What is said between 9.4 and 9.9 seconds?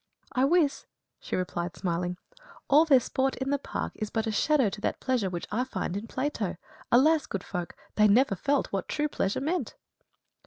meant."